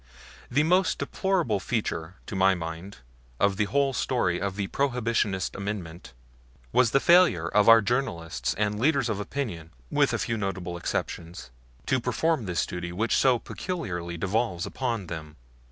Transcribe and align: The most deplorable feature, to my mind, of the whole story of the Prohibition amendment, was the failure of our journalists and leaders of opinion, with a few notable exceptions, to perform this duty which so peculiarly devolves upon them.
The 0.49 0.63
most 0.63 0.97
deplorable 0.97 1.59
feature, 1.59 2.15
to 2.25 2.35
my 2.35 2.55
mind, 2.55 2.97
of 3.39 3.57
the 3.57 3.65
whole 3.65 3.93
story 3.93 4.41
of 4.41 4.55
the 4.55 4.65
Prohibition 4.65 5.39
amendment, 5.53 6.13
was 6.71 6.89
the 6.89 6.99
failure 6.99 7.47
of 7.49 7.69
our 7.69 7.83
journalists 7.83 8.55
and 8.55 8.79
leaders 8.79 9.09
of 9.09 9.19
opinion, 9.19 9.69
with 9.91 10.11
a 10.11 10.17
few 10.17 10.37
notable 10.37 10.75
exceptions, 10.75 11.51
to 11.85 11.99
perform 11.99 12.45
this 12.45 12.65
duty 12.65 12.91
which 12.91 13.15
so 13.15 13.37
peculiarly 13.37 14.17
devolves 14.17 14.65
upon 14.65 15.05
them. 15.05 15.35